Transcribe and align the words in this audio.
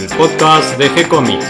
el 0.00 0.06
podcast 0.16 0.78
de 0.78 0.90
G-Comics. 0.90 1.44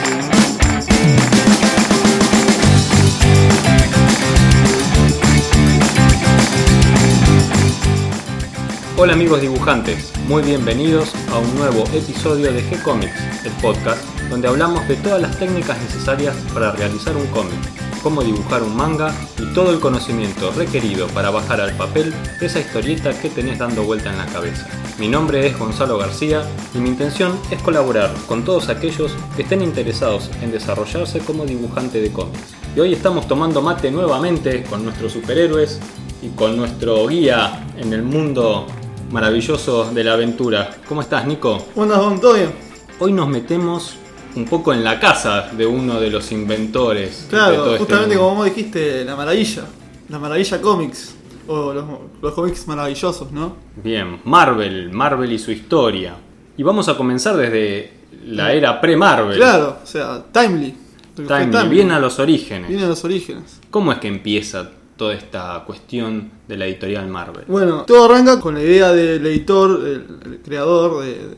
Hola 8.97 9.13
amigos 9.13 9.41
dibujantes, 9.41 10.13
muy 10.27 10.43
bienvenidos 10.43 11.13
a 11.33 11.39
un 11.39 11.55
nuevo 11.55 11.85
episodio 11.93 12.53
de 12.53 12.61
G-Comics, 12.69 13.47
el 13.47 13.53
podcast 13.63 14.03
donde 14.29 14.49
hablamos 14.49 14.87
de 14.89 14.97
todas 14.97 15.23
las 15.23 15.39
técnicas 15.39 15.81
necesarias 15.83 16.35
para 16.53 16.73
realizar 16.73 17.17
un 17.17 17.27
cómic, 17.29 17.55
cómo 18.03 18.23
dibujar 18.23 18.63
un 18.63 18.77
manga 18.77 19.15
y 19.39 19.47
todo 19.55 19.73
el 19.73 19.81
conocimiento 19.81 20.51
requerido 20.53 21.07
para 21.09 21.31
bajar 21.31 21.61
al 21.61 21.77
papel 21.77 22.15
esa 22.41 22.61
historieta 22.61 23.19
que 23.19 23.31
tenés 23.31 23.59
dando 23.59 23.85
vuelta 23.85 24.11
en 24.11 24.19
la 24.19 24.27
cabeza. 24.27 24.67
Mi 24.99 25.09
nombre 25.09 25.47
es 25.47 25.59
Gonzalo 25.59 25.99
García 25.99 26.43
y 26.75 26.79
mi 26.79 26.91
intención 26.91 27.39
es 27.51 27.63
colaborar 27.63 28.13
con 28.27 28.45
todos 28.45 28.69
aquellos 28.69 29.13
que 29.37 29.43
estén 29.43 29.63
interesados 29.63 30.31
en 30.43 30.53
desarrollarse 30.53 31.21
como 31.21 31.47
dibujante 31.47 32.01
de 32.01 32.13
cómics. 32.13 32.55
Y 32.77 32.81
hoy 32.81 32.93
estamos 32.93 33.27
tomando 33.27 33.63
mate 33.63 33.91
nuevamente 33.91 34.63
con 34.65 34.85
nuestros 34.85 35.13
superhéroes 35.13 35.81
y 36.23 36.29
con 36.31 36.57
nuestro 36.57 37.07
guía 37.07 37.67
en 37.77 37.93
el 37.93 38.03
mundo 38.03 38.67
maravilloso 39.11 39.91
de 39.93 40.05
la 40.05 40.13
aventura. 40.13 40.77
¿Cómo 40.89 41.01
estás, 41.01 41.27
Nico? 41.27 41.67
Buenas, 41.75 41.99
Don, 41.99 42.21
¿todo 42.21 42.35
bien? 42.35 42.53
Hoy 42.99 43.13
nos 43.13 43.29
metemos 43.29 43.97
un 44.37 44.45
poco 44.45 44.73
en 44.73 44.85
la 44.85 44.99
casa 44.99 45.51
de 45.53 45.67
uno 45.67 46.01
de 46.01 46.11
los 46.11 46.33
inventores. 46.33 47.25
de 47.25 47.29
Claro, 47.29 47.55
todo 47.57 47.75
este 47.75 47.79
justamente 47.79 48.17
como 48.17 48.35
vos 48.37 48.45
dijiste, 48.45 49.05
la 49.05 49.17
maravilla. 49.17 49.65
La 50.09 50.19
maravilla 50.19 50.61
cómics. 50.61 51.15
O 51.47 51.73
los, 51.73 51.85
los 52.23 52.35
cómics 52.35 52.67
maravillosos, 52.69 53.33
¿no? 53.33 53.57
Bien, 53.83 54.21
Marvel, 54.25 54.93
Marvel 54.93 55.33
y 55.33 55.39
su 55.39 55.51
historia. 55.51 56.15
Y 56.57 56.63
vamos 56.63 56.89
a 56.89 56.97
comenzar 56.97 57.37
desde 57.37 58.01
la 58.27 58.53
era 58.53 58.81
pre-Marvel. 58.81 59.37
Claro, 59.37 59.79
o 59.83 59.87
sea, 59.87 60.25
timely. 60.33 60.75
Fue 61.15 61.25
Timely, 61.25 61.69
bien 61.69 61.91
a 61.91 61.99
los 61.99 62.19
orígenes. 62.19 62.69
Viene 62.69 62.85
a 62.85 62.89
los 62.89 63.05
orígenes. 63.05 63.61
¿Cómo 63.71 63.93
es 63.93 63.99
que 63.99 64.09
empieza 64.09 64.71
toda 64.97 65.15
esta 65.15 65.63
cuestión 65.67 66.31
de 66.47 66.57
la 66.57 66.67
editorial 66.67 67.09
Marvel? 67.09 67.45
Bueno, 67.49 67.85
todo 67.87 68.05
arranca 68.05 68.41
con 68.41 68.55
la 68.55 68.63
idea 68.63 68.93
del 68.93 69.27
editor, 69.27 69.81
el, 69.85 70.33
el 70.33 70.41
creador 70.45 71.03
de, 71.03 71.15
de 71.15 71.37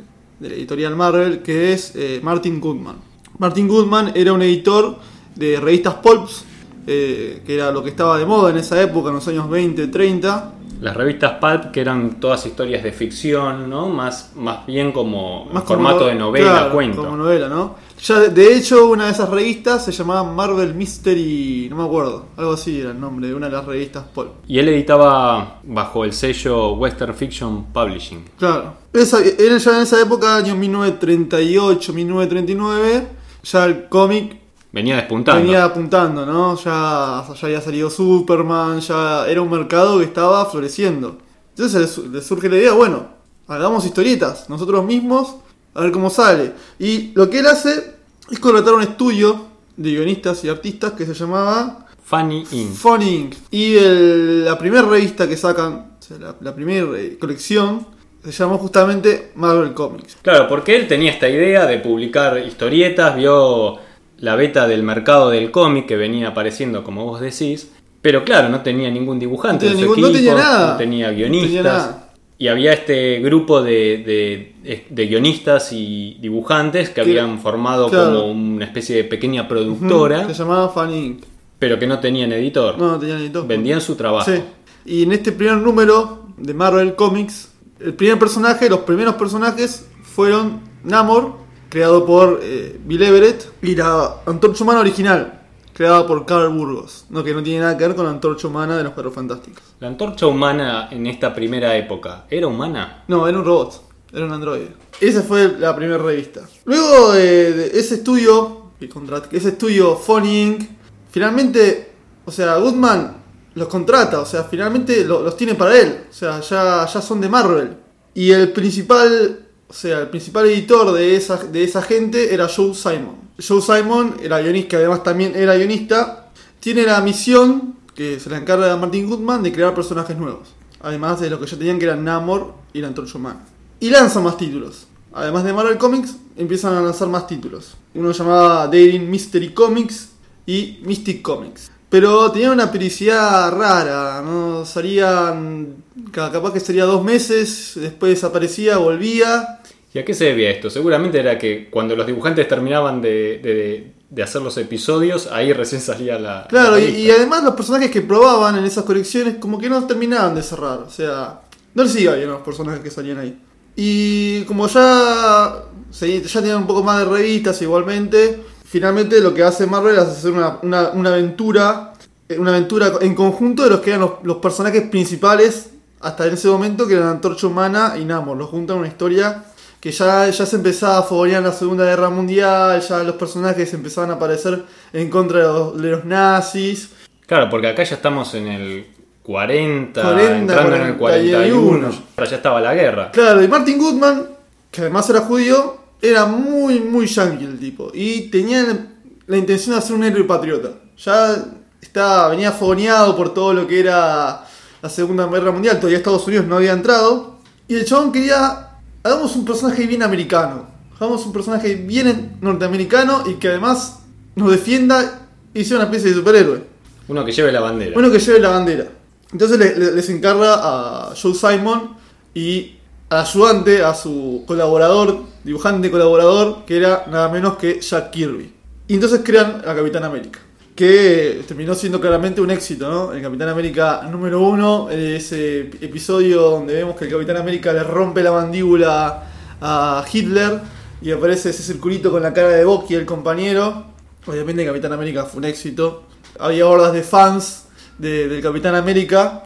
la 0.49 0.55
editorial 0.55 0.97
Marvel, 0.97 1.43
que 1.43 1.73
es 1.73 1.93
eh, 1.95 2.21
Martin 2.23 2.61
Goodman. 2.61 2.97
Martin 3.39 3.69
Goodman 3.69 4.13
era 4.15 4.33
un 4.33 4.43
editor 4.43 4.99
de 5.35 5.61
revistas 5.61 5.95
Pulps, 5.95 6.45
eh, 6.87 7.43
que 7.47 7.55
era 7.55 7.71
lo 7.71 7.83
que 7.83 7.91
estaba 7.91 8.19
de 8.19 8.27
moda 8.27 8.51
en 8.51 8.59
esa 8.59 8.81
época, 8.81 9.09
en 9.11 9.17
los 9.17 9.29
años 9.29 9.49
20, 9.49 9.87
30. 9.89 10.53
Las 10.83 10.97
revistas 10.97 11.35
Pulp, 11.41 11.71
que 11.71 11.81
eran 11.81 12.19
todas 12.21 12.45
historias 12.45 12.83
de 12.83 12.91
ficción, 12.93 13.71
¿no? 13.71 13.89
Más, 13.89 14.33
más 14.35 14.67
bien 14.67 14.91
como 14.93 15.45
Más 15.53 15.63
formato 15.65 16.07
de 16.07 16.17
novela, 16.17 16.51
claro, 16.51 16.73
cuento. 16.73 17.05
Como 17.05 17.17
novela, 17.17 17.49
¿no? 17.49 17.77
Ya, 18.03 18.19
de- 18.19 18.31
de 18.31 18.57
hecho, 18.57 18.89
una 18.89 19.05
de 19.07 19.13
esas 19.13 19.31
revistas 19.31 19.85
se 19.85 19.93
llamaba 19.93 20.25
Marvel 20.25 20.75
Mystery, 20.75 21.69
no 21.71 21.77
me 21.77 21.85
acuerdo, 21.85 22.27
algo 22.37 22.55
así 22.55 22.81
era 22.81 22.91
el 22.91 22.99
nombre 23.01 23.29
de 23.29 23.35
una 23.35 23.47
de 23.47 23.53
las 23.53 23.65
revistas 23.65 24.03
Pulp. 24.13 24.31
Y 24.49 24.59
él 24.59 24.69
editaba 24.71 25.61
bajo 25.63 26.05
el 26.05 26.13
sello 26.13 26.73
Western 26.73 27.15
Fiction 27.15 27.67
Publishing. 27.73 28.25
Claro. 28.37 28.75
Esa, 28.93 29.21
era 29.23 29.57
ya 29.59 29.77
en 29.77 29.83
esa 29.85 30.01
época, 30.03 30.37
año 30.37 30.57
1938, 30.57 31.93
1939, 31.93 33.07
ya 33.45 33.65
el 33.67 33.89
cómic 33.89 34.42
Venía 34.73 34.97
despuntando. 34.97 35.43
venía 35.43 35.65
apuntando, 35.65 36.25
¿no? 36.25 36.57
Ya, 36.57 37.25
ya 37.35 37.47
había 37.47 37.61
salido 37.61 37.91
Superman, 37.91 38.81
ya 38.81 39.27
era 39.29 39.43
un 39.43 39.51
mercado 39.51 39.99
que 39.99 40.05
estaba 40.07 40.47
floreciendo. 40.47 41.19
Entonces 41.51 41.81
le, 41.81 41.87
su- 41.87 42.11
le 42.11 42.23
surge 42.23 42.49
la 42.49 42.57
idea, 42.57 42.73
bueno, 42.73 43.07
hagamos 43.49 43.85
historietas 43.85 44.49
nosotros 44.49 44.85
mismos, 44.85 45.37
a 45.75 45.83
ver 45.83 45.93
cómo 45.93 46.09
sale. 46.09 46.53
Y 46.79 47.13
lo 47.15 47.29
que 47.29 47.41
él 47.41 47.47
hace 47.47 47.93
es 48.31 48.39
contratar 48.39 48.73
un 48.75 48.83
estudio 48.83 49.47
de 49.77 49.91
guionistas 49.91 50.43
y 50.45 50.49
artistas 50.49 50.93
que 50.93 51.05
se 51.05 51.13
llamaba 51.13 51.87
Funny 52.05 52.45
Inc. 52.51 52.73
Funny 52.75 53.15
Inc. 53.17 53.35
Y 53.51 53.77
el- 53.77 54.45
la 54.47 54.57
primera 54.59 54.83
revista 54.89 55.29
que 55.29 55.37
sacan, 55.37 55.93
o 55.99 56.03
sea, 56.03 56.17
la, 56.19 56.35
la 56.41 56.55
primera 56.55 56.87
eh, 56.99 57.19
colección, 57.21 57.87
se 58.25 58.31
llamó 58.33 58.57
justamente 58.57 59.33
Marvel 59.35 59.75
Comics. 59.75 60.17
Claro, 60.23 60.47
porque 60.49 60.77
él 60.77 60.87
tenía 60.89 61.11
esta 61.11 61.29
idea 61.29 61.67
de 61.67 61.79
publicar 61.79 62.39
historietas, 62.39 63.17
vio 63.17 63.79
la 64.23 64.37
beta 64.37 64.67
del 64.67 64.83
mercado 64.83 65.29
del 65.31 65.51
cómic 65.51 65.87
que 65.87 65.97
venía 65.97 66.29
apareciendo, 66.29 66.83
como 66.85 67.05
vos 67.05 67.21
decís, 67.21 67.71
pero 68.01 68.25
claro, 68.25 68.49
no 68.49 68.61
tenía 68.63 68.89
ningún 68.91 69.19
dibujante 69.19 69.67
No 69.67 69.73
en 69.73 69.77
tenía 69.79 69.89
su 69.91 69.97
ningún- 69.97 70.13
no 70.13 70.17
tenía 70.19 70.35
nada. 70.35 70.73
no 70.73 70.79
tenía 70.79 71.11
No 71.11 71.17
guionistas. 71.17 71.49
tenía 71.51 71.63
nada. 71.63 71.99
Y 72.39 72.49
había 72.49 72.73
este 72.73 73.21
grupo 73.21 73.63
de, 73.63 74.53
de- 74.65 74.85
de 74.89 75.07
guionistas 75.07 75.73
y 75.73 76.15
dibujantes 76.21 76.89
que 76.89 76.95
Que- 76.97 77.01
habían 77.03 77.39
formado 77.41 77.89
claro. 77.91 78.21
como 78.23 78.33
una 78.33 78.65
especie 78.65 78.97
de 78.97 79.05
pequeña 79.05 79.47
productora, 79.47 80.27
Se 80.27 80.35
llamaba 80.35 80.69
Funny 80.71 80.99
Inc. 81.07 81.25
pero 81.59 81.79
que 81.79 81.87
no 81.87 82.01
tenían 82.01 82.33
editor. 82.33 82.79
No, 82.79 82.93
no 82.93 82.99
tenían 82.99 83.19
editor. 83.19 83.47
Vendían 83.47 83.81
su 83.81 83.95
trabajo. 83.97 84.31
Sí. 84.31 84.41
Y 84.85 85.03
en 85.05 85.13
este 85.13 85.31
primer 85.33 85.59
número 85.59 86.27
de 86.37 86.55
Marvel 86.55 86.95
Comics, 86.97 87.53
el 87.79 87.95
primer 87.95 88.19
personaje, 88.19 88.69
los 88.69 88.81
primeros 88.81 89.15
personajes 89.15 89.87
fueron 90.03 90.61
Namor, 90.83 91.42
creado 91.73 92.05
por 92.05 92.39
eh, 92.43 92.79
Bill 92.85 93.03
Everett, 93.03 93.51
y 93.63 93.75
la 93.75 94.17
Antorcha 94.27 94.63
Humana 94.63 94.81
original, 94.81 95.41
creada 95.73 96.07
por 96.07 96.27
Carl 96.27 96.51
Burgos, 96.51 97.07
no, 97.09 97.25
que 97.25 97.33
no 97.33 97.43
tiene 97.43 97.61
nada 97.61 97.79
que 97.79 97.87
ver 97.87 97.97
con 97.97 98.05
la 98.05 98.11
Antorcha 98.11 98.47
Humana 98.47 98.77
de 98.77 98.83
los 98.85 98.93
Perros 98.93 99.15
Fantásticos. 99.15 99.63
La 99.81 99.89
antorcha 99.89 100.27
humana 100.27 100.89
en 100.91 101.07
esta 101.07 101.35
primera 101.35 101.75
época, 101.75 102.27
¿era 102.29 102.47
humana? 102.47 103.05
No, 103.09 103.27
era 103.27 103.39
un 103.39 103.45
robot, 103.47 103.83
era 104.13 104.27
un 104.27 104.33
androide. 104.33 104.69
Esa 105.01 105.23
fue 105.23 105.57
la 105.59 105.75
primera 105.75 105.97
revista. 105.97 106.43
Luego 106.67 107.13
de, 107.13 107.53
de 107.55 107.67
ese 107.81 107.95
estudio, 107.95 108.73
que 108.79 108.91
contrat- 108.91 109.29
ese 109.33 109.49
estudio 109.49 109.97
Funny 109.97 110.43
Inc., 110.43 110.69
finalmente, 111.11 111.93
o 112.27 112.31
sea, 112.31 112.57
Goodman 112.57 113.17
los 113.55 113.69
contrata, 113.69 114.21
o 114.21 114.27
sea, 114.27 114.45
finalmente 114.45 115.05
lo- 115.07 115.23
los 115.23 115.37
tiene 115.39 115.55
para 115.55 115.79
él, 115.79 116.05
o 116.11 116.13
sea, 116.13 116.39
ya, 116.41 116.87
ya 116.87 117.01
son 117.01 117.19
de 117.23 117.29
Marvel. 117.31 117.77
Y 118.15 118.31
el 118.31 118.53
principal, 118.53 119.42
o 119.73 119.75
sea, 119.75 120.01
el 120.01 120.09
principal 120.09 120.45
editor 120.45 120.93
de 120.93 121.17
esa, 121.17 121.39
de 121.39 121.65
esa 121.65 121.81
gente 121.81 122.35
era 122.35 122.47
Joe 122.47 122.75
Simon. 122.75 123.17
Joe 123.39 123.63
Simon 123.63 124.17
era 124.23 124.39
guionista, 124.39 124.77
además 124.77 125.03
también 125.03 125.33
era 125.35 125.55
guionista, 125.55 126.29
tiene 126.61 126.83
la 126.83 127.01
misión, 127.01 127.77
que 127.95 128.21
se 128.21 128.29
la 128.29 128.37
encarga 128.37 128.71
a 128.71 128.77
Martin 128.77 129.09
Goodman, 129.09 129.43
de 129.43 129.51
crear 129.51 129.75
personajes 129.75 130.15
nuevos. 130.15 130.51
Además 130.83 131.21
de 131.21 131.31
lo 131.31 131.41
que 131.41 131.47
ya 131.47 131.57
tenían 131.57 131.79
que 131.79 131.87
eran 131.87 132.05
Namor 132.05 132.53
y 132.75 132.83
la 132.83 132.89
Antorcha 132.89 133.17
Humana. 133.17 133.47
Y 133.81 133.89
lanzan 133.89 134.25
más 134.25 134.37
títulos. 134.37 134.89
Además 135.15 135.43
de 135.43 135.55
Marvel 135.55 135.79
Comics, 135.79 136.17
empiezan 136.37 136.75
a 136.75 136.83
lanzar 136.83 137.09
más 137.09 137.27
títulos. 137.27 137.75
Uno 137.95 138.13
llamaba 138.13 138.67
Daring 138.67 139.11
Mystery 139.11 139.55
Comics 139.55 140.11
y 140.45 140.81
Mystic 140.85 141.23
Comics. 141.23 141.71
Pero 141.93 142.33
tenían 142.33 142.53
una 142.53 142.73
periodicidad 142.73 143.53
rara, 143.53 144.23
¿no? 144.25 144.65
Salían, 144.65 145.75
ca- 146.11 146.33
capaz 146.33 146.53
que 146.55 146.59
sería 146.61 146.85
dos 146.87 147.05
meses, 147.05 147.73
después 147.77 148.15
desaparecía, 148.15 148.79
volvía. 148.79 149.61
¿Y 149.93 149.99
a 149.99 150.05
qué 150.07 150.15
se 150.15 150.25
debía 150.25 150.51
esto? 150.51 150.71
Seguramente 150.71 151.21
era 151.21 151.39
que 151.39 151.69
cuando 151.71 151.95
los 151.95 152.07
dibujantes 152.07 152.49
terminaban 152.49 153.03
de, 153.03 153.39
de- 153.43 153.93
de 154.09 154.23
hacer 154.23 154.41
los 154.41 154.57
episodios, 154.57 155.29
ahí 155.31 155.53
recién 155.53 155.81
salía 155.83 156.19
la. 156.19 156.47
Claro, 156.49 156.73
la 156.77 156.81
y, 156.81 157.11
además 157.11 157.45
los 157.45 157.55
personajes 157.55 157.91
que 157.91 158.01
probaban 158.01 158.57
en 158.57 158.65
esas 158.65 158.85
colecciones 158.85 159.37
como 159.39 159.59
que 159.59 159.69
no 159.69 159.87
terminaban 159.87 160.35
de 160.35 160.43
cerrar. 160.43 160.79
O 160.81 160.91
sea, 160.91 161.43
no 161.75 161.83
les 161.85 161.95
iba 161.97 162.15
bien 162.15 162.29
a 162.31 162.33
los 162.33 162.43
personajes 162.43 162.81
que 162.83 162.91
salían 162.91 163.19
ahí. 163.19 163.39
Y 163.77 164.43
como 164.45 164.67
ya, 164.67 165.63
ya 165.91 166.41
tenían 166.41 166.57
un 166.59 166.67
poco 166.67 166.83
más 166.83 166.99
de 166.99 167.05
revistas 167.07 167.61
igualmente, 167.63 168.43
finalmente 168.73 169.21
lo 169.21 169.35
que 169.35 169.43
hace 169.43 169.67
Marvel 169.67 169.97
es 169.97 170.01
hacer 170.03 170.31
una, 170.33 170.57
una- 170.63 170.89
una 170.95 171.11
aventura, 171.11 171.93
eh, 172.27 172.39
una 172.39 172.53
aventura 172.53 172.91
en 173.03 173.15
conjunto 173.15 173.65
de 173.65 173.69
los 173.71 173.81
que 173.81 173.91
eran 173.91 174.01
los, 174.01 174.13
los 174.23 174.39
personajes 174.39 174.83
principales 174.89 175.69
hasta 176.01 176.27
en 176.27 176.33
ese 176.35 176.49
momento, 176.49 176.89
que 176.89 176.95
eran 176.95 177.09
Antorcha 177.09 177.47
Humana 177.47 177.95
y 178.01 178.07
Namor. 178.07 178.39
Los 178.39 178.49
juntan 178.49 178.77
en 178.77 178.81
una 178.81 178.89
historia 178.89 179.45
que 179.79 179.93
ya, 179.93 180.27
ya 180.31 180.47
se 180.47 180.57
empezaba 180.57 180.99
a 180.99 181.03
fogonear 181.03 181.43
la 181.43 181.53
Segunda 181.53 181.85
Guerra 181.85 182.09
Mundial, 182.09 182.81
ya 182.81 183.03
los 183.03 183.17
personajes 183.17 183.75
empezaban 183.75 184.11
a 184.11 184.15
aparecer 184.15 184.65
en 184.95 185.11
contra 185.11 185.39
de 185.41 185.45
los, 185.45 185.77
de 185.83 185.91
los 185.91 186.05
nazis. 186.07 186.89
Claro, 187.27 187.51
porque 187.51 187.69
acá 187.69 187.83
ya 187.85 187.97
estamos 187.97 188.33
en 188.35 188.47
el 188.49 188.87
40, 189.23 190.01
40, 190.03 190.35
entrando 190.39 190.77
en 190.77 190.83
el 190.83 190.97
41. 190.97 191.61
41. 191.61 191.87
Ahora 192.17 192.31
ya 192.31 192.37
estaba 192.37 192.61
la 192.61 192.75
guerra. 192.75 193.11
Claro, 193.13 193.43
y 193.43 193.49
Martin 193.49 193.79
Goodman, 193.79 194.27
que 194.71 194.81
además 194.81 195.09
era 195.11 195.21
judío, 195.21 195.77
era 196.03 196.27
muy, 196.27 196.81
muy 196.81 197.07
yankee 197.07 197.45
el 197.45 197.59
tipo. 197.59 197.91
Y 197.95 198.23
tenía 198.23 198.89
la 199.27 199.37
intención 199.37 199.75
de 199.75 199.79
hacer 199.79 199.95
un 199.97 200.05
héroe 200.05 200.25
patriota. 200.25 200.71
Ya 201.05 201.45
estaba, 201.81 202.29
venía 202.29 202.53
fogoneado 202.53 203.17
por 203.17 203.33
todo 203.33 203.55
lo 203.55 203.67
que 203.67 203.81
era 203.81 204.45
la 204.83 204.89
Segunda 204.91 205.27
Guerra 205.29 205.53
Mundial. 205.53 205.77
Todavía 205.77 205.99
Estados 205.99 206.27
Unidos 206.27 206.47
no 206.47 206.57
había 206.57 206.73
entrado. 206.73 207.39
Y 207.69 207.77
el 207.77 207.85
chabón 207.85 208.13
quería, 208.13 208.69
hagamos 209.03 209.35
un 209.37 209.45
personaje 209.45 209.87
bien 209.87 210.03
americano. 210.03 210.67
Hagamos 210.97 211.25
un 211.25 211.33
personaje 211.33 211.75
bien 211.77 212.37
norteamericano 212.41 213.25
y 213.27 213.35
que 213.35 213.49
además 213.49 214.01
nos 214.35 214.51
defienda 214.51 215.29
y 215.55 215.65
sea 215.65 215.77
una 215.77 215.85
especie 215.87 216.11
de 216.11 216.17
superhéroe. 216.17 216.65
Uno 217.09 217.25
que 217.25 217.33
lleve 217.33 217.51
la 217.53 217.61
bandera. 217.61 217.95
Bueno, 217.95 218.11
que 218.11 218.19
lleve 218.19 218.39
la 218.41 218.51
bandera. 218.51 218.87
Entonces 219.33 219.59
le- 219.59 219.77
le- 219.77 219.93
les 219.93 220.09
encarga 220.11 220.55
a 220.61 221.15
Joe 221.21 221.35
Simon 221.35 221.97
y 222.35 222.77
al 223.11 223.21
ayudante, 223.21 223.83
a 223.83 223.95
su 223.95 224.45
colaborador, 224.47 225.23
dibujante 225.45 225.91
colaborador, 225.91 226.65
que 226.65 226.77
era 226.77 227.05
nada 227.11 227.29
menos 227.29 227.57
que 227.57 227.81
Jack 227.81 228.11
Kirby. 228.11 228.53
Y 228.89 228.95
entonces 228.95 229.21
crean 229.25 229.63
a 229.67 229.75
Capitán 229.75 230.05
América, 230.05 230.41
que 230.75 231.43
terminó 231.47 231.75
siendo 231.75 232.01
claramente 232.01 232.41
un 232.41 232.51
éxito, 232.51 232.91
¿no? 232.91 233.13
El 233.13 233.23
Capitán 233.23 233.49
América 233.49 234.03
número 234.11 234.41
uno, 234.41 234.91
ese 234.91 235.61
episodio 235.81 236.43
donde 236.43 236.75
vemos 236.75 236.97
que 236.97 237.05
el 237.07 237.11
Capitán 237.11 237.37
América 237.39 237.73
le 237.73 237.83
rompe 237.83 238.23
la 238.23 238.33
mandíbula 238.33 239.23
a 239.61 240.05
Hitler 240.13 240.61
y 241.01 241.11
aparece 241.11 241.51
ese 241.51 241.63
circulito 241.63 242.11
con 242.11 242.23
la 242.23 242.33
cara 242.33 242.49
de 242.49 242.65
Bucky, 242.65 242.95
el 242.95 243.07
compañero. 243.07 243.87
Obviamente 244.27 244.65
Capitán 244.65 244.93
América 244.93 245.25
fue 245.25 245.39
un 245.39 245.45
éxito. 245.47 246.05
Había 246.39 246.67
hordas 246.67 246.93
de 246.93 247.03
fans 247.03 247.65
de- 247.99 248.29
del 248.29 248.41
Capitán 248.41 248.75
América. 248.75 249.45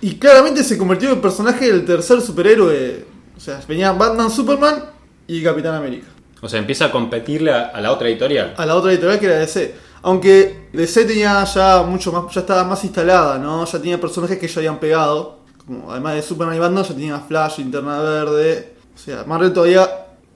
Y 0.00 0.16
claramente 0.16 0.64
se 0.64 0.76
convirtió 0.78 1.08
en 1.10 1.16
el 1.16 1.20
personaje 1.20 1.66
del 1.66 1.84
tercer 1.84 2.20
superhéroe. 2.20 3.04
O 3.36 3.40
sea, 3.40 3.60
venía 3.68 3.92
Batman, 3.92 4.30
Superman 4.30 4.84
y 5.26 5.42
Capitán 5.42 5.74
América. 5.74 6.06
O 6.40 6.48
sea, 6.48 6.58
empieza 6.58 6.86
a 6.86 6.90
competirle 6.90 7.52
a, 7.52 7.66
a 7.66 7.80
la 7.80 7.92
otra 7.92 8.08
editorial. 8.08 8.54
A 8.56 8.66
la 8.66 8.74
otra 8.74 8.92
editorial 8.92 9.20
que 9.20 9.26
era 9.26 9.38
DC. 9.38 9.74
Aunque 10.02 10.68
DC 10.72 11.04
tenía 11.04 11.44
ya 11.44 11.82
mucho 11.82 12.12
más, 12.12 12.34
ya 12.34 12.40
estaba 12.40 12.64
más 12.64 12.82
instalada, 12.84 13.38
¿no? 13.38 13.64
Ya 13.64 13.78
tenía 13.78 14.00
personajes 14.00 14.38
que 14.38 14.48
ya 14.48 14.58
habían 14.58 14.80
pegado. 14.80 15.38
Como 15.64 15.92
además 15.92 16.16
de 16.16 16.22
Superman 16.22 16.56
y 16.56 16.58
Batman, 16.58 16.84
ya 16.84 16.94
tenía 16.94 17.20
Flash, 17.20 17.58
Linterna 17.58 18.00
Verde. 18.00 18.74
O 18.94 18.98
sea, 18.98 19.24
Marvel 19.24 19.52
todavía 19.52 19.88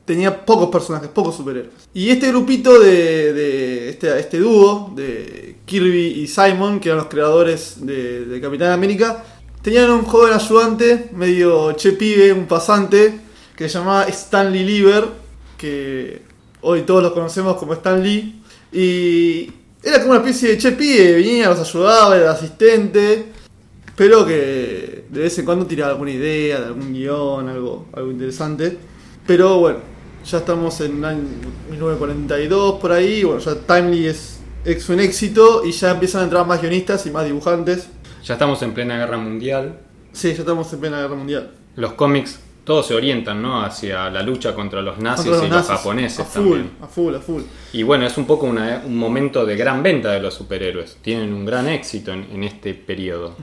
tenía 0.05 0.45
pocos 0.47 0.69
personajes, 0.69 1.09
pocos 1.09 1.37
superhéroes. 1.37 1.89
Y 1.93 2.11
este 2.11 2.29
grupito 2.29 2.79
de, 2.79 3.33
de 3.33 3.89
este, 3.91 4.19
este 4.19 4.39
dúo 4.39 4.93
de 4.95 5.57
Kirby 5.67 6.21
y 6.21 6.29
Simon, 6.29 6.79
que 6.79 6.89
eran 6.91 6.99
los 6.99 7.09
creadores 7.09 7.85
de, 7.85 8.25
de 8.25 8.41
Capitán 8.41 8.71
América, 8.71 9.25
tenían 9.63 9.91
un 9.91 10.05
joven 10.05 10.33
ayudante, 10.33 11.11
medio 11.13 11.73
che 11.73 11.93
pibe, 11.93 12.33
un 12.33 12.47
pasante, 12.47 13.26
que 13.57 13.69
se 13.69 13.79
llamaba 13.79 14.05
Stanley 14.05 14.65
Lieber, 14.65 15.05
que 15.57 16.23
hoy 16.61 16.83
todos 16.83 17.03
lo 17.03 17.15
conocemos 17.15 17.57
como 17.57 17.73
Stan 17.73 18.03
Lee. 18.03 18.43
Y 18.73 19.51
era 19.83 20.01
como 20.01 20.11
una 20.11 20.21
especie 20.21 20.51
de 20.51 20.59
che 20.59 20.73
pibe, 20.73 21.15
venía, 21.15 21.49
los 21.49 21.61
ayudaba, 21.61 22.17
era 22.17 22.33
asistente. 22.33 23.33
Pero 23.97 24.27
que 24.27 25.07
de 25.09 25.21
vez 25.21 25.39
en 25.39 25.47
cuando 25.47 25.67
tiraba 25.67 25.93
alguna 25.93 26.11
idea, 26.11 26.61
de 26.61 26.67
algún 26.67 26.93
guion, 26.93 27.49
algo, 27.49 27.87
algo 27.95 28.11
interesante. 28.11 28.77
Pero 29.27 29.59
bueno, 29.59 29.79
ya 30.25 30.39
estamos 30.39 30.79
en 30.83 30.99
el 30.99 31.05
año 31.05 31.23
1942 31.71 32.79
por 32.79 32.93
ahí. 32.93 33.25
Bueno, 33.25 33.41
ya 33.41 33.55
Timely 33.55 34.07
es, 34.07 34.41
es 34.67 34.89
un 34.91 35.01
éxito 35.01 35.65
y 35.65 35.73
ya 35.73 35.93
empiezan 35.93 36.21
a 36.21 36.25
entrar 36.25 36.47
más 36.47 36.61
guionistas 36.61 37.07
y 37.07 37.11
más 37.11 37.25
dibujantes. 37.25 37.89
Ya 38.23 38.35
estamos 38.35 38.61
en 38.61 38.75
plena 38.75 38.99
guerra 38.99 39.17
mundial. 39.17 39.79
Sí, 40.13 40.35
ya 40.35 40.41
estamos 40.41 40.71
en 40.75 40.81
plena 40.81 41.01
guerra 41.01 41.15
mundial. 41.15 41.53
Los 41.75 41.95
cómics 41.95 42.41
todos 42.67 42.87
se 42.89 42.95
orientan, 42.95 43.41
¿no? 43.41 43.63
Hacia 43.63 44.11
la 44.11 44.23
lucha 44.23 44.55
contra 44.55 44.83
los 44.83 44.99
nazis 44.99 45.31
Contra 45.31 45.47
y 45.47 45.51
los 45.51 45.67
japoneses 45.67 46.21
a 46.21 46.25
full, 46.25 46.43
también. 46.43 46.71
a 46.83 46.87
full, 46.87 47.15
a 47.15 47.21
full. 47.21 47.43
Y 47.73 47.83
bueno, 47.85 48.07
es 48.07 48.19
un 48.19 48.27
poco 48.27 48.45
una- 48.47 48.83
un 48.85 48.97
momento 48.97 49.47
de 49.47 49.57
gran 49.57 49.83
venta 49.83 50.11
de 50.11 50.21
los 50.21 50.35
superhéroes. 50.35 50.99
Tienen 51.01 51.33
un 51.33 51.45
gran 51.47 51.69
éxito 51.69 52.13
en, 52.13 52.27
en 52.33 52.45
este 52.45 52.75
periodo. 52.75 53.37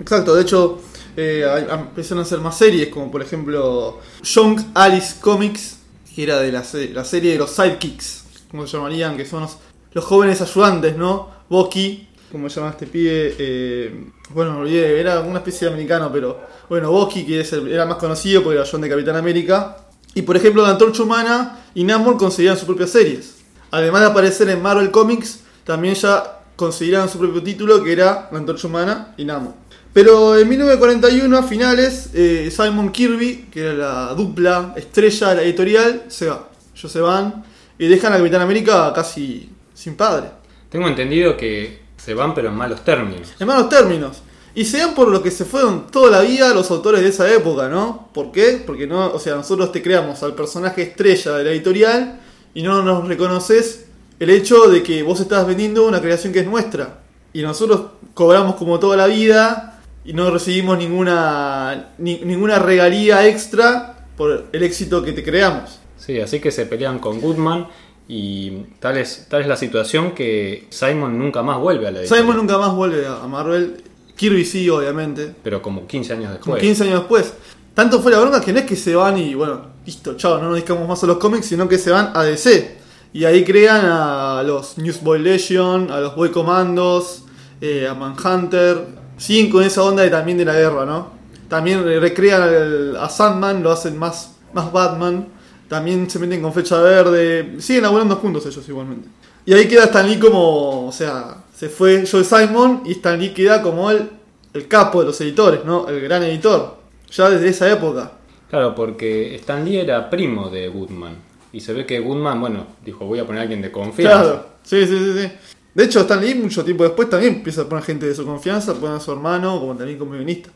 Exacto, 0.00 0.34
de 0.34 0.42
hecho 0.42 0.80
eh, 1.16 1.44
empezaron 1.70 2.20
a 2.20 2.22
hacer 2.22 2.38
más 2.40 2.56
series, 2.56 2.88
como 2.88 3.10
por 3.10 3.22
ejemplo 3.22 4.00
Young 4.22 4.60
Alice 4.74 5.16
Comics, 5.20 5.80
que 6.14 6.22
era 6.22 6.38
de 6.40 6.50
la, 6.52 6.64
la 6.92 7.04
serie 7.04 7.32
de 7.32 7.38
los 7.38 7.50
sidekicks, 7.50 8.24
como 8.50 8.66
se 8.66 8.76
llamarían, 8.76 9.16
que 9.16 9.26
son 9.26 9.42
los, 9.42 9.58
los 9.92 10.04
jóvenes 10.04 10.40
ayudantes, 10.40 10.96
¿no? 10.96 11.28
Bucky, 11.48 12.08
como 12.34 12.50
se 12.50 12.56
llama 12.56 12.72
este 12.72 12.88
pibe, 12.88 13.36
eh, 13.38 14.06
bueno, 14.30 14.54
me 14.54 14.60
olvidé, 14.62 14.98
era 14.98 15.20
una 15.20 15.38
especie 15.38 15.68
de 15.68 15.74
americano, 15.74 16.10
pero 16.12 16.40
bueno, 16.68 16.90
Bucky, 16.90 17.24
que 17.24 17.46
era 17.70 17.86
más 17.86 17.96
conocido 17.96 18.42
porque 18.42 18.58
era 18.58 18.68
John 18.68 18.80
de 18.80 18.88
Capitán 18.88 19.14
América. 19.14 19.76
Y 20.14 20.22
por 20.22 20.36
ejemplo, 20.36 20.64
la 20.64 20.70
Antorcha 20.70 21.04
Humana 21.04 21.60
y 21.76 21.84
Namor 21.84 22.16
conseguían 22.16 22.56
sus 22.56 22.64
propias 22.64 22.90
series. 22.90 23.36
Además 23.70 24.00
de 24.00 24.06
aparecer 24.08 24.50
en 24.50 24.60
Marvel 24.60 24.90
Comics, 24.90 25.44
también 25.62 25.94
ya 25.94 26.40
conseguirán 26.56 27.08
su 27.08 27.20
propio 27.20 27.40
título, 27.40 27.84
que 27.84 27.92
era 27.92 28.28
La 28.32 28.38
Antorcha 28.38 28.66
Humana 28.66 29.14
y 29.16 29.24
Namor. 29.24 29.54
Pero 29.92 30.36
en 30.36 30.48
1941, 30.48 31.38
a 31.38 31.42
finales, 31.44 32.10
eh, 32.14 32.50
Simon 32.50 32.90
Kirby, 32.90 33.46
que 33.48 33.60
era 33.60 33.74
la 33.74 34.14
dupla 34.14 34.74
estrella 34.76 35.28
de 35.28 35.36
la 35.36 35.42
editorial, 35.42 36.02
se 36.08 36.26
va. 36.26 36.48
Ellos 36.74 36.90
se 36.90 37.00
van 37.00 37.44
y 37.78 37.86
dejan 37.86 38.12
a 38.12 38.16
Capitán 38.16 38.40
América 38.40 38.92
casi 38.92 39.50
sin 39.72 39.94
padre. 39.94 40.30
Tengo 40.68 40.88
entendido 40.88 41.36
que 41.36 41.83
se 42.04 42.14
van 42.14 42.34
pero 42.34 42.48
en 42.48 42.54
malos 42.54 42.84
términos. 42.84 43.32
En 43.38 43.46
malos 43.46 43.68
términos. 43.68 44.22
Y 44.54 44.64
se 44.66 44.78
van 44.84 44.94
por 44.94 45.08
lo 45.08 45.22
que 45.22 45.30
se 45.30 45.44
fueron 45.44 45.86
toda 45.90 46.10
la 46.10 46.20
vida 46.20 46.54
los 46.54 46.70
autores 46.70 47.02
de 47.02 47.08
esa 47.08 47.32
época, 47.32 47.68
¿no? 47.68 48.08
¿Por 48.12 48.30
qué? 48.30 48.62
Porque 48.64 48.86
no, 48.86 49.08
o 49.12 49.18
sea, 49.18 49.34
nosotros 49.34 49.72
te 49.72 49.82
creamos 49.82 50.22
al 50.22 50.34
personaje 50.34 50.82
estrella 50.82 51.32
de 51.38 51.44
la 51.44 51.50
editorial 51.50 52.20
y 52.54 52.62
no 52.62 52.82
nos 52.82 53.08
reconoces 53.08 53.86
el 54.20 54.30
hecho 54.30 54.68
de 54.68 54.82
que 54.82 55.02
vos 55.02 55.18
estás 55.20 55.46
vendiendo 55.46 55.86
una 55.86 56.00
creación 56.00 56.32
que 56.32 56.40
es 56.40 56.46
nuestra. 56.46 57.00
Y 57.32 57.42
nosotros 57.42 57.80
cobramos 58.14 58.54
como 58.54 58.78
toda 58.78 58.96
la 58.96 59.06
vida 59.08 59.80
y 60.04 60.12
no 60.12 60.30
recibimos 60.30 60.78
ninguna 60.78 61.88
ni- 61.98 62.20
ninguna 62.20 62.58
regalía 62.60 63.26
extra 63.26 64.06
por 64.16 64.44
el 64.52 64.62
éxito 64.62 65.02
que 65.02 65.12
te 65.12 65.24
creamos. 65.24 65.80
Sí, 65.96 66.20
así 66.20 66.38
que 66.38 66.52
se 66.52 66.66
pelean 66.66 67.00
con 67.00 67.20
Goodman 67.20 67.66
y 68.06 68.50
tal 68.80 68.98
es, 68.98 69.26
tal 69.28 69.40
es 69.40 69.46
la 69.46 69.56
situación 69.56 70.12
que 70.12 70.66
Simon 70.70 71.18
nunca 71.18 71.42
más 71.42 71.58
vuelve 71.58 71.88
a 71.88 71.90
la 71.90 72.00
editorial. 72.00 72.22
Simon 72.22 72.36
nunca 72.36 72.58
más 72.58 72.74
vuelve 72.74 73.06
a 73.06 73.26
Marvel. 73.26 73.82
Kirby 74.14 74.44
sí, 74.44 74.68
obviamente. 74.68 75.34
Pero 75.42 75.62
como 75.62 75.86
15 75.86 76.12
años 76.12 76.38
Como 76.40 76.54
después. 76.56 76.62
15 76.62 76.84
años 76.84 76.98
después. 77.00 77.34
Tanto 77.74 78.00
fue 78.00 78.12
la 78.12 78.20
bronca 78.20 78.40
que 78.40 78.52
no 78.52 78.60
es 78.60 78.66
que 78.66 78.76
se 78.76 78.94
van 78.94 79.18
y 79.18 79.34
bueno, 79.34 79.62
listo, 79.84 80.16
chao, 80.16 80.38
no 80.38 80.44
nos 80.44 80.54
dedicamos 80.54 80.86
más 80.86 81.02
a 81.02 81.06
los 81.06 81.16
cómics, 81.16 81.46
sino 81.46 81.68
que 81.68 81.78
se 81.78 81.90
van 81.90 82.12
a 82.14 82.22
DC. 82.22 82.78
Y 83.12 83.24
ahí 83.24 83.44
crean 83.44 83.84
a 83.84 84.42
los 84.44 84.78
Newsboy 84.78 85.20
Legion, 85.20 85.90
a 85.90 86.00
los 86.00 86.14
Boy 86.14 86.30
Commandos, 86.30 87.24
eh, 87.60 87.88
a 87.88 87.94
Manhunter. 87.94 88.86
Siguen 89.16 89.50
con 89.50 89.64
esa 89.64 89.82
onda 89.82 90.02
de, 90.02 90.10
también 90.10 90.38
de 90.38 90.44
la 90.44 90.54
guerra, 90.54 90.84
¿no? 90.84 91.12
También 91.48 91.84
recrean 92.00 92.96
a 92.98 93.08
Sandman, 93.08 93.62
lo 93.62 93.70
hacen 93.72 93.96
más, 93.96 94.34
más 94.52 94.72
Batman. 94.72 95.28
También 95.68 96.08
se 96.08 96.18
meten 96.18 96.42
con 96.42 96.52
fecha 96.52 96.80
verde. 96.80 97.56
Siguen 97.58 97.82
laburando 97.82 98.16
juntos 98.16 98.44
ellos 98.46 98.68
igualmente. 98.68 99.08
Y 99.46 99.52
ahí 99.52 99.68
queda 99.68 99.84
Stan 99.84 100.08
Lee 100.08 100.18
como, 100.18 100.86
o 100.86 100.92
sea, 100.92 101.36
se 101.54 101.68
fue 101.68 102.06
Joe 102.10 102.24
Simon 102.24 102.82
y 102.86 102.92
Stan 102.92 103.18
Lee 103.18 103.34
queda 103.34 103.60
como 103.60 103.90
el, 103.90 104.08
el 104.54 104.68
capo 104.68 105.00
de 105.00 105.06
los 105.06 105.20
editores, 105.20 105.64
¿no? 105.64 105.88
El 105.88 106.00
gran 106.00 106.22
editor. 106.22 106.78
Ya 107.10 107.28
desde 107.28 107.48
esa 107.48 107.70
época. 107.70 108.12
Claro, 108.48 108.74
porque 108.74 109.34
Stan 109.36 109.64
Lee 109.64 109.78
era 109.78 110.08
primo 110.08 110.48
de 110.48 110.68
Goodman. 110.68 111.16
Y 111.52 111.60
se 111.60 111.72
ve 111.72 111.86
que 111.86 112.00
Goodman, 112.00 112.40
bueno, 112.40 112.66
dijo, 112.84 113.04
voy 113.04 113.18
a 113.18 113.26
poner 113.26 113.40
a 113.40 113.42
alguien 113.42 113.62
de 113.62 113.70
confianza. 113.70 114.22
Claro, 114.22 114.46
sí, 114.62 114.86
sí, 114.86 114.98
sí, 114.98 115.12
sí. 115.20 115.32
De 115.74 115.84
hecho, 115.84 116.00
Stan 116.00 116.20
Lee 116.20 116.34
mucho 116.34 116.64
tiempo 116.64 116.84
después 116.84 117.10
también 117.10 117.34
empieza 117.34 117.62
a 117.62 117.68
poner 117.68 117.84
gente 117.84 118.06
de 118.06 118.14
su 118.14 118.24
confianza, 118.24 118.74
pone 118.74 118.96
a 118.96 119.00
su 119.00 119.12
hermano, 119.12 119.60
como 119.60 119.76
también 119.76 119.98
como 119.98 120.12
guionista. 120.12 120.50